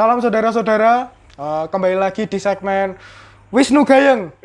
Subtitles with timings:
[0.00, 2.96] Salam saudara-saudara, Eh, kembali lagi di segmen
[3.52, 4.32] Wisnu Gayeng.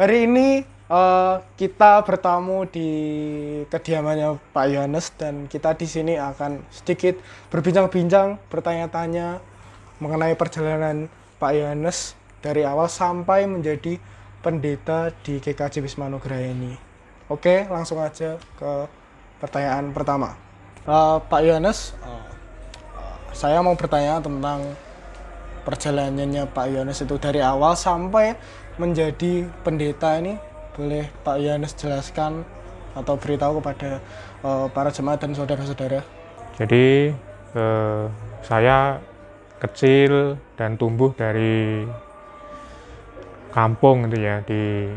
[0.00, 2.88] Hari ini eh, kita bertamu di
[3.68, 7.20] kediamannya Pak Yohanes dan kita di sini akan sedikit
[7.52, 9.40] berbincang-bincang, bertanya-tanya
[10.00, 14.00] mengenai perjalanan Pak Yohanes dari awal sampai menjadi
[14.40, 16.72] pendeta di GKJ Wisma ini.
[17.28, 18.88] Oke, langsung aja ke
[19.40, 20.49] pertanyaan pertama.
[20.88, 22.24] Eh, Pak Yohanes, eh,
[23.36, 24.64] saya mau bertanya tentang
[25.60, 28.32] perjalanannya Pak Yohanes itu dari awal sampai
[28.80, 30.40] menjadi pendeta ini
[30.72, 32.48] boleh Pak Yohanes jelaskan
[32.96, 34.00] atau beritahu kepada
[34.40, 36.00] eh, para jemaat dan saudara-saudara
[36.56, 37.12] Jadi
[37.54, 38.04] eh,
[38.40, 39.04] saya
[39.60, 41.84] kecil dan tumbuh dari
[43.52, 44.88] kampung gitu ya di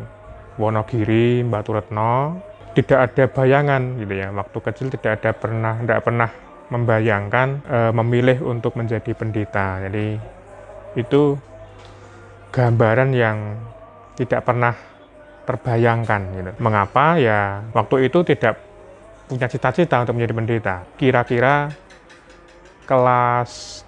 [0.55, 2.39] Wonogiri, Batu Retno.
[2.73, 4.33] Tidak ada bayangan gitu ya.
[4.33, 6.29] Waktu kecil tidak ada pernah tidak pernah
[6.73, 9.77] membayangkan eh, memilih untuk menjadi pendeta.
[9.85, 10.17] Jadi
[10.97, 11.37] itu
[12.53, 13.57] gambaran yang
[14.17, 14.73] tidak pernah
[15.45, 16.51] terbayangkan gitu.
[16.57, 18.57] Mengapa ya waktu itu tidak
[19.29, 20.75] punya cita-cita untuk menjadi pendeta.
[20.97, 21.73] Kira-kira
[22.85, 23.83] kelas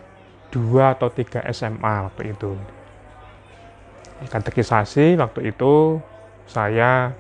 [0.53, 2.55] 2 atau 3 SMA waktu itu.
[4.31, 5.99] Katekisasi waktu itu
[6.47, 7.11] saya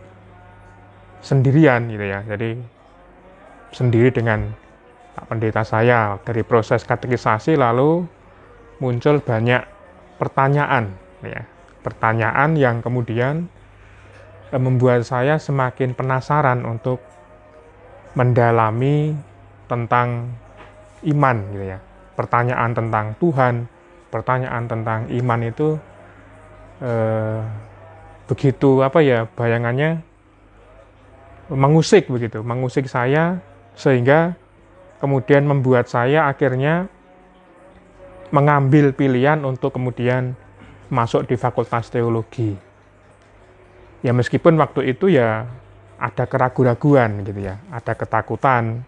[1.25, 2.21] sendirian gitu ya.
[2.21, 2.61] Jadi
[3.73, 4.53] sendiri dengan
[5.17, 8.05] Pak Pendeta saya dari proses katekisasi lalu
[8.77, 9.65] muncul banyak
[10.21, 10.93] pertanyaan
[11.25, 11.41] ya.
[11.81, 13.49] Pertanyaan yang kemudian
[14.53, 17.01] eh, membuat saya semakin penasaran untuk
[18.13, 19.17] mendalami
[19.65, 20.29] tentang
[21.09, 21.79] iman gitu ya.
[22.15, 23.67] Pertanyaan tentang Tuhan,
[24.13, 25.77] pertanyaan tentang iman itu
[26.85, 27.41] eh,
[28.25, 30.01] begitu apa ya bayangannya
[31.51, 33.41] mengusik begitu, mengusik saya
[33.77, 34.33] sehingga
[34.97, 36.89] kemudian membuat saya akhirnya
[38.33, 40.33] mengambil pilihan untuk kemudian
[40.89, 42.57] masuk di Fakultas Teologi.
[44.01, 45.45] Ya meskipun waktu itu ya
[45.97, 48.85] ada keraguan-raguan gitu ya, ada ketakutan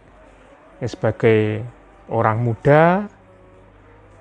[0.82, 1.64] ya, sebagai
[2.10, 3.08] orang muda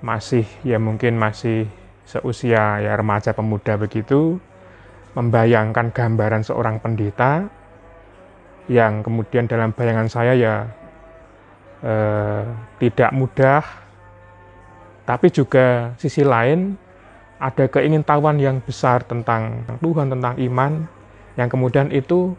[0.01, 1.65] masih ya mungkin masih
[2.05, 4.37] seusia ya remaja pemuda begitu
[5.17, 7.49] membayangkan gambaran seorang pendeta
[8.67, 10.55] yang kemudian dalam bayangan saya ya
[11.83, 12.43] eh,
[12.83, 13.63] tidak mudah
[15.07, 16.75] tapi juga sisi lain
[17.39, 20.83] ada keingintahuan yang besar tentang Tuhan, tentang iman
[21.39, 22.35] yang kemudian itu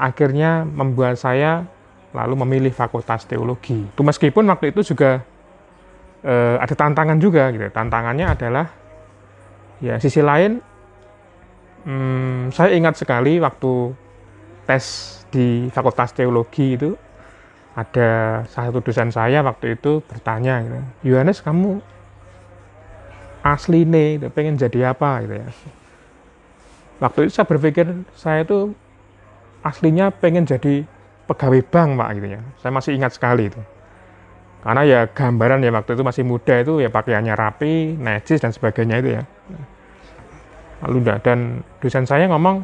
[0.00, 1.68] akhirnya membuat saya
[2.10, 3.86] lalu memilih fakultas teologi.
[3.86, 5.22] Itu meskipun waktu itu juga
[6.26, 7.70] eh, ada tantangan juga gitu.
[7.70, 8.66] Tantangannya adalah
[9.78, 10.58] ya sisi lain
[11.86, 13.94] hmm, saya ingat sekali waktu
[14.68, 14.84] tes
[15.32, 16.94] di fakultas teologi itu
[17.72, 21.80] ada salah satu dosen saya waktu itu bertanya gitu, kamu
[23.42, 25.24] asli nih gitu, pengen jadi apa?
[25.24, 25.48] gitu ya.
[27.02, 28.70] Waktu itu saya berpikir saya itu
[29.66, 30.86] aslinya pengen jadi
[31.26, 32.40] pegawai bank pak gitu ya.
[32.62, 33.58] Saya masih ingat sekali itu.
[34.62, 39.02] Karena ya gambaran ya waktu itu masih muda itu ya pakaiannya rapi necis dan sebagainya
[39.02, 39.22] itu ya.
[40.86, 42.62] Lalu dan dosen saya ngomong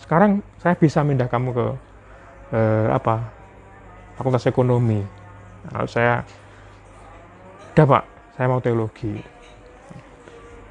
[0.00, 1.66] sekarang saya bisa pindah kamu ke
[2.52, 3.32] eh, apa?
[4.16, 5.00] Fakultas ekonomi.
[5.72, 6.24] Lalu saya
[7.76, 8.04] udah pak
[8.36, 9.12] saya mau teologi.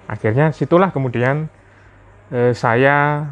[0.05, 1.49] Akhirnya situlah kemudian
[2.33, 3.25] eh, saya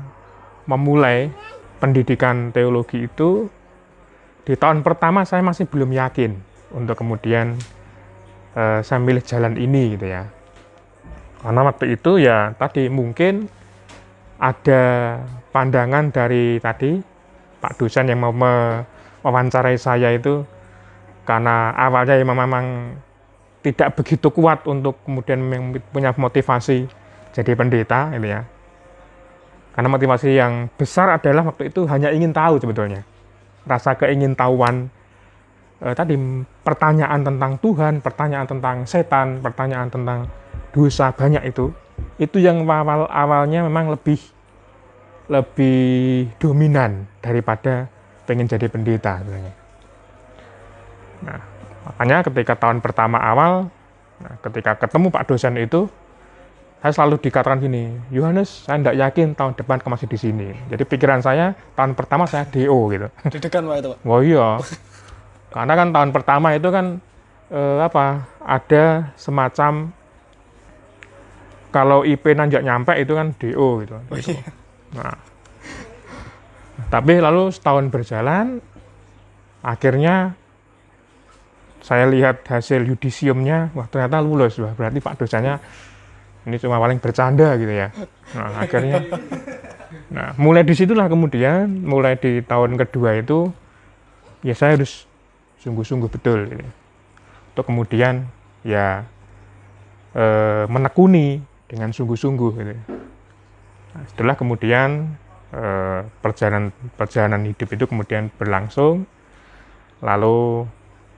[0.65, 1.29] memulai
[1.77, 3.49] pendidikan teologi itu
[4.43, 6.35] di tahun pertama saya masih belum yakin
[6.73, 7.57] untuk kemudian
[8.57, 10.29] eh, saya milih jalan ini gitu ya.
[11.43, 13.49] Karena waktu itu ya tadi mungkin
[14.43, 14.83] ada
[15.55, 16.99] pandangan dari tadi
[17.63, 20.43] Pak dosen yang mau mewawancarai saya itu
[21.23, 22.65] karena awalnya memang, memang
[23.63, 25.39] tidak begitu kuat untuk kemudian
[25.95, 26.83] punya motivasi
[27.31, 28.43] jadi pendeta ini ya.
[29.71, 33.07] Karena motivasi yang besar adalah waktu itu hanya ingin tahu sebetulnya.
[33.63, 34.91] Rasa keingintahuan
[35.79, 36.19] eh, tadi
[36.67, 40.27] pertanyaan tentang Tuhan, pertanyaan tentang setan, pertanyaan tentang
[40.75, 41.71] dosa banyak itu.
[42.19, 44.32] Itu yang awal awalnya memang lebih
[45.31, 47.87] lebih dominan daripada
[48.27, 49.53] pengen jadi pendeta sebenarnya.
[51.23, 51.39] Nah,
[51.87, 53.71] makanya ketika tahun pertama awal,
[54.19, 55.87] nah, ketika ketemu Pak dosen itu,
[56.83, 60.49] saya selalu dikatakan gini, Yohanes, saya tidak yakin tahun depan kamu masih di sini.
[60.67, 63.07] Jadi pikiran saya tahun pertama saya DO gitu.
[63.31, 63.99] Didekan Pak itu Pak?
[64.03, 64.59] Oh iya,
[65.55, 66.99] karena kan tahun pertama itu kan
[67.47, 68.27] eh, apa?
[68.43, 69.95] Ada semacam
[71.71, 73.95] kalau IP nanjak nyampe itu kan DO gitu.
[73.95, 74.43] Oh, iya.
[74.93, 75.17] Nah,
[76.93, 78.61] tapi lalu setahun berjalan,
[79.65, 80.37] akhirnya
[81.83, 85.59] saya lihat hasil yudisiumnya, wah ternyata lulus, wah berarti Pak dosennya
[86.47, 87.91] ini cuma paling bercanda gitu ya.
[88.35, 89.03] Nah akhirnya,
[90.13, 93.51] nah mulai di situlah kemudian, mulai di tahun kedua itu,
[94.43, 95.07] ya saya harus
[95.63, 96.63] sungguh-sungguh betul gitu.
[97.55, 98.27] Untuk kemudian
[98.63, 99.07] ya
[100.15, 102.75] eh, menekuni dengan sungguh-sungguh gitu.
[103.93, 105.13] Nah, setelah kemudian
[105.53, 109.05] eh, perjalanan perjalanan hidup itu kemudian berlangsung,
[110.01, 110.65] lalu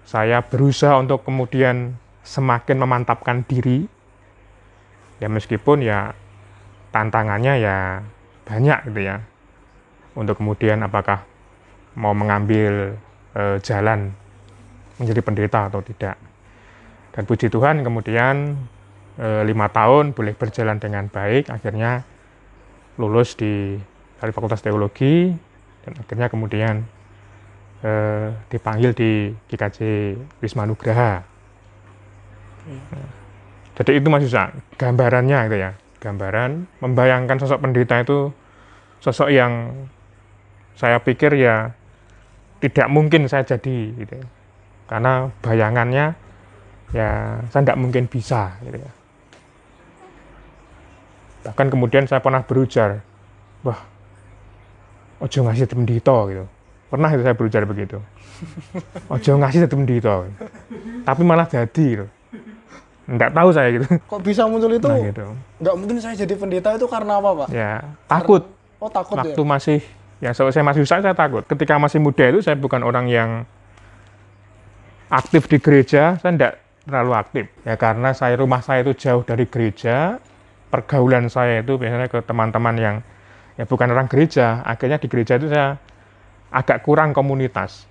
[0.06, 3.88] saya berusaha untuk kemudian semakin memantapkan diri.
[5.24, 6.12] Ya meskipun ya
[6.92, 8.04] tantangannya ya
[8.44, 9.24] banyak gitu ya
[10.16, 11.24] untuk kemudian apakah
[11.95, 12.95] mau mengambil
[13.36, 14.12] e, jalan
[15.00, 16.16] menjadi pendeta atau tidak.
[17.16, 18.60] Dan puji Tuhan kemudian
[19.16, 22.04] e, lima tahun boleh berjalan dengan baik akhirnya
[22.95, 23.75] lulus di
[24.19, 25.30] dari Fakultas Teologi
[25.86, 26.81] dan akhirnya kemudian
[27.83, 27.92] e,
[28.50, 29.77] dipanggil di GKJ
[30.42, 31.21] Wisma Nugraha.
[32.65, 33.09] Hmm.
[33.75, 38.31] Jadi itu Mas Yusa, gambarannya itu ya, gambaran membayangkan sosok pendeta itu
[39.03, 39.86] sosok yang
[40.80, 41.75] saya pikir ya
[42.63, 44.27] tidak mungkin saya jadi gitu ya.
[44.88, 46.15] Karena bayangannya
[46.95, 48.91] ya saya tidak mungkin bisa gitu ya.
[51.45, 53.06] Bahkan kemudian saya pernah berujar,
[53.62, 53.80] wah,
[55.21, 56.45] ojo ngasih pendeta gitu.
[56.86, 57.97] Pernah itu saya berujar begitu.
[59.15, 60.21] Ojo ngasih pendeta.
[61.03, 62.06] Tapi malah jadi gitu
[63.06, 63.86] nggak tahu saya gitu.
[63.86, 64.89] Kok bisa muncul itu?
[64.89, 65.25] Nah, gitu.
[65.62, 67.48] Nggak mungkin saya jadi pendeta itu karena apa, Pak?
[67.53, 67.74] Ya,
[68.09, 68.41] takut.
[68.41, 69.45] Karena, oh, takut Waktu ya?
[69.45, 69.80] masih,
[70.21, 71.45] ya saya masih usaha, saya takut.
[71.45, 73.30] Ketika masih muda itu, saya bukan orang yang
[75.13, 76.53] aktif di gereja, saya nggak
[76.89, 77.45] terlalu aktif.
[77.62, 80.18] Ya, karena saya rumah saya itu jauh dari gereja,
[80.75, 82.95] pergaulan saya itu biasanya ke teman-teman yang
[83.56, 84.60] ya bukan orang gereja.
[84.68, 85.80] Akhirnya di gereja itu saya
[86.51, 87.88] agak kurang komunitas.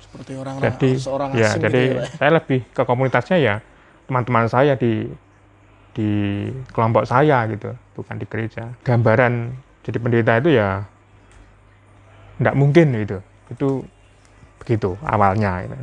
[0.00, 3.54] Seperti orang jadi, seorang ya, asing jadi gitu ya, saya lebih ke komunitasnya ya
[4.08, 5.06] teman-teman saya di
[5.92, 6.10] di
[6.72, 8.72] kelompok saya gitu, bukan di gereja.
[8.80, 9.52] Gambaran
[9.84, 10.88] jadi pendeta itu ya
[12.40, 13.18] tidak mungkin gitu.
[13.52, 13.68] Itu
[14.64, 15.68] begitu awalnya.
[15.68, 15.76] Gitu.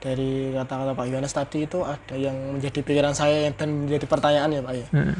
[0.00, 4.60] Dari kata-kata Pak Yohanes tadi itu ada yang menjadi pikiran saya dan menjadi pertanyaan ya
[4.64, 4.86] Pak ya.
[4.96, 5.14] Hmm.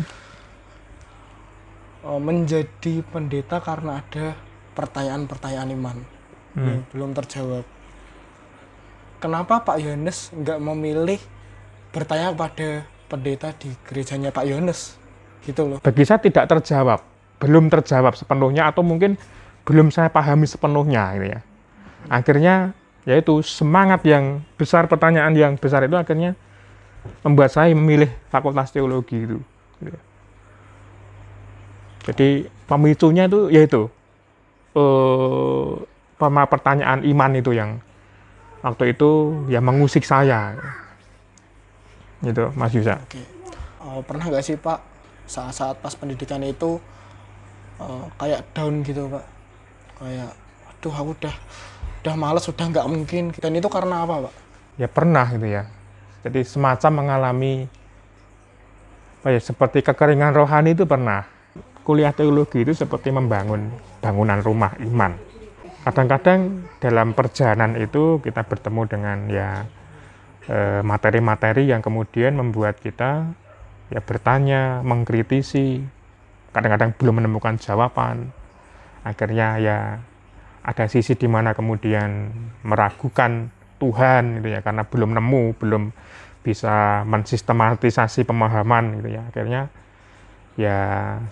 [2.01, 4.33] Oh, menjadi pendeta karena ada
[4.73, 5.97] pertanyaan-pertanyaan iman
[6.57, 6.65] hmm.
[6.65, 7.65] yang belum terjawab.
[9.21, 11.21] Kenapa Pak Yohanes nggak memilih
[11.93, 14.97] bertanya kepada pendeta di gerejanya Pak Yones
[15.45, 15.79] gitu loh.
[15.85, 17.05] Bagi saya tidak terjawab,
[17.43, 19.21] belum terjawab sepenuhnya atau mungkin
[19.69, 21.41] belum saya pahami sepenuhnya gitu ya.
[22.09, 22.73] Akhirnya
[23.05, 26.33] yaitu semangat yang besar pertanyaan yang besar itu akhirnya
[27.25, 29.39] membuat saya memilih fakultas teologi itu.
[29.81, 29.99] Gitu.
[32.05, 33.83] Jadi pemicunya itu yaitu
[34.77, 35.71] eh,
[36.21, 37.81] pertanyaan iman itu yang
[38.61, 40.53] waktu itu ya mengusik saya
[42.21, 43.01] gitu Mas Yusa.
[43.01, 43.21] Oke.
[43.81, 44.79] Uh, pernah nggak sih Pak
[45.25, 46.77] saat-saat pas pendidikan itu
[47.81, 49.25] uh, kayak down gitu Pak?
[50.01, 50.31] Kayak
[50.69, 51.35] aduh aku udah
[52.05, 54.35] udah males udah nggak mungkin dan itu karena apa Pak?
[54.77, 55.65] Ya pernah gitu ya.
[56.21, 57.65] Jadi semacam mengalami
[59.21, 61.25] apa ya seperti kekeringan rohani itu pernah.
[61.91, 63.67] Kuliah teologi itu seperti membangun
[63.99, 65.19] bangunan rumah iman.
[65.83, 69.67] Kadang-kadang dalam perjalanan itu kita bertemu dengan ya
[70.51, 73.29] Eh, materi-materi yang kemudian membuat kita
[73.87, 75.79] ya bertanya, mengkritisi,
[76.51, 78.35] kadang-kadang belum menemukan jawaban.
[79.07, 79.79] Akhirnya ya
[80.67, 82.35] ada sisi di mana kemudian
[82.67, 85.95] meragukan Tuhan gitu ya karena belum nemu, belum
[86.43, 89.31] bisa mensistematisasi pemahaman gitu ya.
[89.31, 89.71] Akhirnya
[90.61, 90.79] ya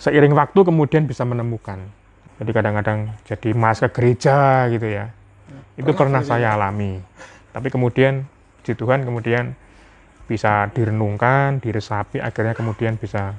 [0.00, 1.76] seiring waktu kemudian bisa menemukan.
[2.40, 5.12] Jadi kadang-kadang jadi mas ke gereja gitu ya.
[5.76, 6.96] Itu pernah, pernah saya alami.
[7.52, 8.24] Tapi kemudian
[8.60, 9.52] puji Tuhan kemudian
[10.28, 13.32] bisa direnungkan, diresapi, akhirnya kemudian bisa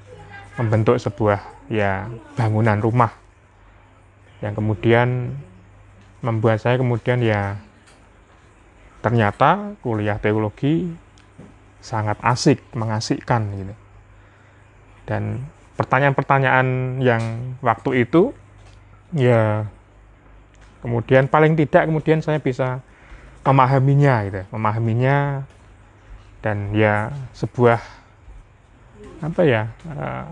[0.57, 3.13] membentuk sebuah ya bangunan rumah
[4.41, 5.37] yang kemudian
[6.25, 7.61] membuat saya kemudian ya
[8.99, 10.91] ternyata kuliah teologi
[11.79, 13.75] sangat asik, mengasikkan gitu.
[15.07, 15.47] Dan
[15.79, 18.35] pertanyaan-pertanyaan yang waktu itu
[19.15, 19.63] ya
[20.83, 22.83] kemudian paling tidak kemudian saya bisa
[23.47, 25.47] memahaminya gitu memahaminya
[26.43, 27.79] dan ya sebuah
[29.23, 30.27] apa ya uh,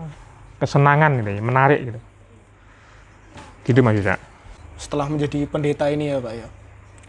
[0.60, 2.00] kesenangan gitu menarik gitu.
[3.64, 4.16] Gitu mas Yusa
[4.78, 6.48] setelah menjadi pendeta ini ya pak ya.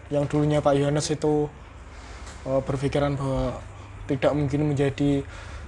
[0.10, 1.46] Yang dulunya Pak Yohanes itu
[2.50, 3.62] uh, berpikiran bahwa
[4.10, 5.22] tidak mungkin menjadi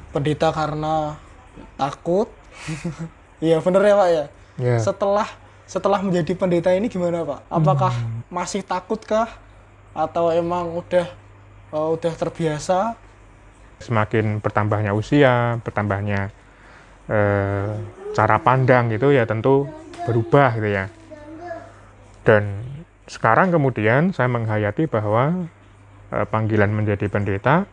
[0.09, 1.13] pendeta karena
[1.77, 2.25] takut
[3.45, 4.25] iya bener ya pak ya
[4.59, 4.79] yeah.
[4.79, 5.27] setelah
[5.65, 8.27] setelah menjadi pendeta ini gimana pak apakah hmm.
[8.27, 9.27] masih takutkah
[9.91, 11.07] atau emang udah
[11.71, 12.95] uh, udah terbiasa
[13.81, 16.29] semakin bertambahnya usia, bertambahnya
[17.09, 17.73] eh,
[18.13, 19.65] cara pandang gitu ya tentu
[20.05, 20.85] berubah gitu ya.
[22.21, 22.61] Dan
[23.09, 25.49] sekarang kemudian saya menghayati bahwa
[26.13, 27.65] eh, panggilan menjadi pendeta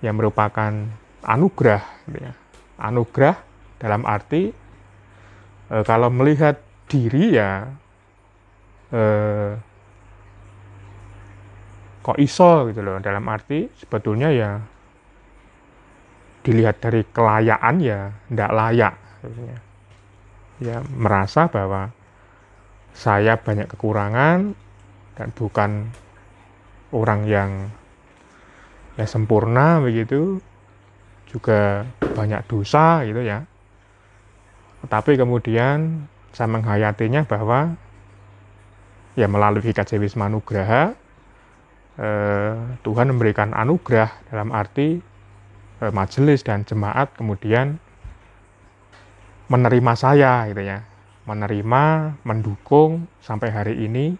[0.00, 0.72] yang merupakan
[1.22, 2.32] anugerah, gitu ya.
[2.80, 3.36] anugerah
[3.78, 4.50] dalam arti
[5.70, 6.58] eh, kalau melihat
[6.90, 7.66] diri ya
[8.92, 9.52] eh,
[12.02, 12.98] kok iso gitu loh.
[12.98, 14.50] Dalam arti sebetulnya ya
[16.42, 18.94] dilihat dari kelayaan ya tidak layak.
[20.58, 21.92] Ya merasa bahwa
[22.96, 24.58] saya banyak kekurangan
[25.14, 25.92] dan bukan
[26.90, 27.50] orang yang
[28.98, 30.42] ya sempurna begitu
[31.28, 33.44] juga banyak dosa gitu ya
[34.84, 37.74] tetapi kemudian saya menghayatinya bahwa
[39.18, 40.94] ya melalui GKJ Wisma Nugraha
[41.98, 42.54] eh,
[42.86, 45.02] Tuhan memberikan anugerah dalam arti
[45.82, 47.82] eh, majelis dan jemaat kemudian
[49.50, 50.84] menerima saya gitu ya.
[51.26, 54.16] Menerima mendukung sampai hari ini.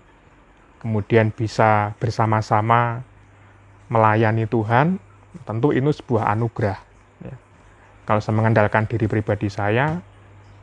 [0.78, 3.02] Kemudian bisa bersama-sama
[3.88, 5.00] melayani Tuhan.
[5.44, 6.78] Tentu ini sebuah anugerah
[7.22, 7.34] ya.
[8.08, 10.00] kalau saya mengandalkan diri pribadi saya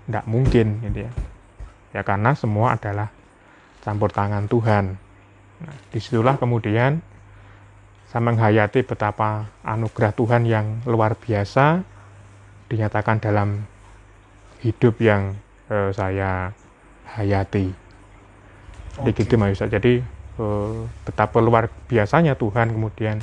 [0.06, 1.12] tidak mungkin gitu ya
[1.96, 3.10] ya karena semua adalah
[3.82, 5.00] campur tangan Tuhan
[5.64, 7.00] nah, di situlah kemudian
[8.10, 11.84] saya menghayati betapa anugerah Tuhan yang luar biasa
[12.72, 13.68] dinyatakan dalam
[14.64, 15.36] hidup yang
[15.70, 16.56] eh, saya
[17.16, 17.70] hayati.
[18.96, 19.12] Okay.
[19.12, 20.00] gitu Mas Jadi
[20.40, 23.20] eh, betapa luar biasanya Tuhan kemudian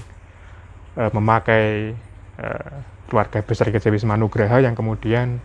[1.00, 1.96] eh, memakai
[2.36, 2.72] eh,
[3.08, 5.40] keluarga besar Gereja Wisma Nugraha yang kemudian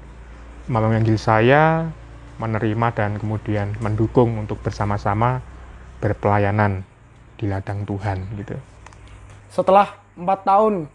[0.68, 1.92] memanggil saya
[2.38, 5.42] menerima dan kemudian mendukung untuk bersama-sama
[5.98, 6.86] berpelayanan
[7.40, 8.56] di ladang Tuhan gitu
[9.58, 10.86] setelah empat tahun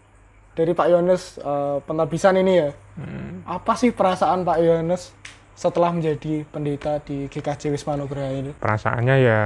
[0.53, 3.49] dari Pak Yones uh, pentabisan ini ya, hmm.
[3.49, 5.11] apa sih perasaan Pak Yones
[5.57, 8.53] setelah menjadi pendeta di GKJ Wisma Nugraha ini?
[8.57, 9.39] Perasaannya ya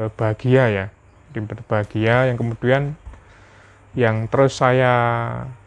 [0.00, 0.84] eh, bahagia ya,
[1.68, 2.96] bahagia yang kemudian
[3.96, 4.92] yang terus saya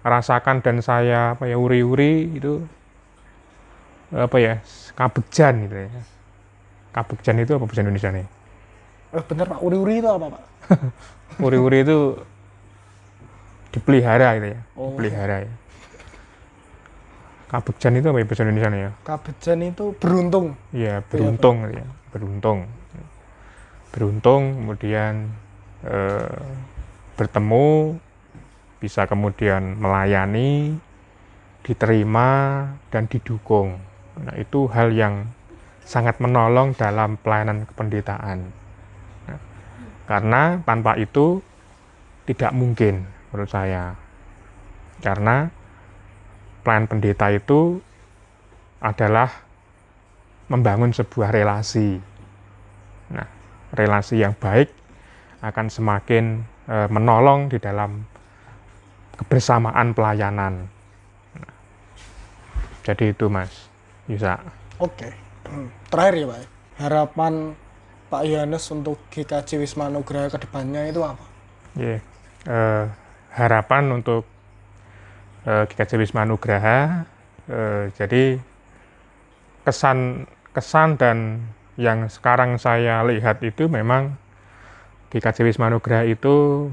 [0.03, 2.65] rasakan dan saya apa ya uri-uri itu
[4.11, 4.53] apa ya
[4.95, 5.89] kabegjan gitu ya.
[6.91, 8.27] Kabegjan itu apa bahasa Indonesia nih?
[9.11, 10.43] Eh, bener Pak, uri-uri itu apa Pak?
[11.45, 12.19] uri-uri itu
[13.71, 14.91] dipelihara gitu ya oh.
[14.91, 15.53] dipelihara ya
[17.51, 22.59] kabegjan itu apa ya bahasa Indonesia ya kabegjan itu beruntung iya beruntung ya, ya beruntung
[23.91, 25.13] beruntung kemudian
[25.87, 26.39] eh,
[27.15, 27.95] bertemu
[28.79, 30.75] bisa kemudian melayani
[31.61, 33.77] diterima dan didukung
[34.21, 35.29] nah itu hal yang
[35.81, 38.53] sangat menolong dalam pelayanan kependetaan
[39.25, 39.39] nah,
[40.05, 41.41] karena tanpa itu
[42.25, 43.95] tidak mungkin menurut saya.
[45.01, 45.49] Karena
[46.61, 47.81] plan pendeta itu
[48.83, 49.31] adalah
[50.51, 51.97] membangun sebuah relasi.
[53.09, 53.27] Nah,
[53.73, 54.69] relasi yang baik
[55.41, 58.05] akan semakin e, menolong di dalam
[59.17, 60.69] kebersamaan pelayanan.
[61.33, 61.55] Nah,
[62.85, 63.70] jadi itu Mas
[64.09, 64.41] Yusa.
[64.81, 65.13] Oke.
[65.45, 65.67] Hmm.
[65.91, 66.39] Terakhir ya Pak,
[66.79, 67.33] harapan
[68.07, 71.25] Pak Yohanes untuk GKJ Wisma Nugraha ke depannya itu apa?
[71.77, 71.99] Yeah.
[72.47, 72.89] Uh,
[73.31, 74.25] harapan untuk
[75.45, 77.05] uh, GKJ Wisma Nugraha.
[77.45, 78.39] Uh, jadi
[79.63, 81.45] kesan kesan dan
[81.79, 84.17] yang sekarang saya lihat itu memang
[85.13, 86.67] GKJ Wisma Nugraha itu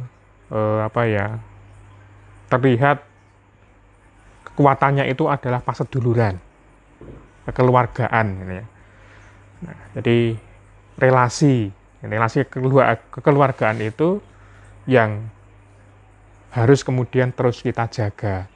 [0.51, 1.27] uh, apa ya
[2.49, 3.05] terlihat
[4.49, 6.41] kekuatannya itu adalah paseduluran
[7.49, 8.67] kekeluargaan gitu ya.
[9.65, 10.19] Nah, jadi
[11.01, 11.73] relasi
[12.05, 12.47] relasi
[13.11, 14.23] kekeluargaan itu
[14.87, 15.27] yang
[16.55, 18.47] harus kemudian terus kita jaga.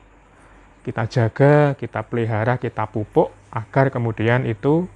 [0.83, 4.87] Kita jaga, kita pelihara, kita pupuk agar kemudian itu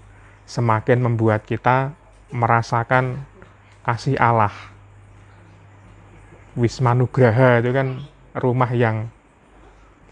[0.47, 1.95] semakin membuat kita
[2.35, 3.23] merasakan
[3.87, 4.55] kasih Allah.
[6.59, 8.03] Wisma Nugraha itu kan
[8.35, 9.13] rumah yang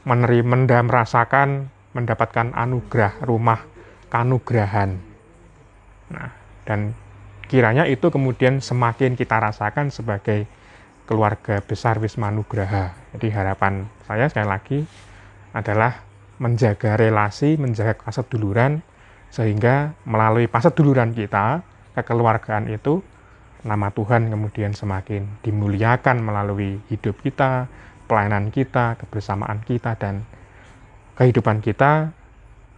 [0.04, 3.73] menerima merasakan mendapatkan anugerah rumah
[4.14, 4.94] kanugrahan.
[6.14, 6.30] Nah,
[6.62, 6.94] dan
[7.50, 10.46] kiranya itu kemudian semakin kita rasakan sebagai
[11.10, 12.94] keluarga besar Wisma Nugraha.
[13.10, 14.78] Jadi harapan saya sekali lagi
[15.50, 16.06] adalah
[16.38, 17.98] menjaga relasi, menjaga
[18.30, 18.86] duluran,
[19.34, 21.66] sehingga melalui duluran kita,
[21.98, 23.02] kekeluargaan itu,
[23.66, 27.66] nama Tuhan kemudian semakin dimuliakan melalui hidup kita,
[28.06, 30.22] pelayanan kita, kebersamaan kita, dan
[31.18, 32.14] kehidupan kita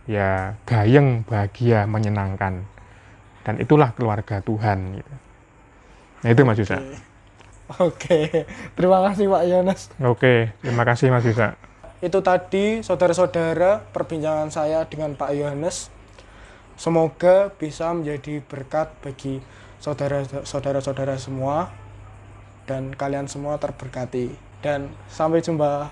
[0.06, 2.66] ya gayeng, bahagia, menyenangkan.
[3.46, 4.98] Dan itulah keluarga Tuhan.
[4.98, 5.14] Gitu.
[6.22, 6.82] Nah itu Mas Yusa.
[7.82, 8.46] Oke,
[8.78, 9.80] terima kasih Pak Yones.
[9.98, 11.58] Oke, terima kasih Mas Yusa.
[11.98, 15.90] Itu tadi saudara-saudara perbincangan saya dengan Pak Yohanes.
[16.78, 19.42] Semoga bisa menjadi berkat bagi
[19.82, 21.72] saudara-saudara semua
[22.70, 24.30] dan kalian semua terberkati.
[24.62, 25.90] Dan sampai jumpa